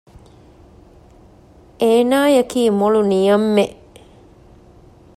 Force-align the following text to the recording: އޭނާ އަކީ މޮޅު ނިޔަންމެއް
އޭނާ 1.81 2.19
އަކީ 2.35 2.61
މޮޅު 2.79 3.01
ނިޔަންމެއް 3.11 3.75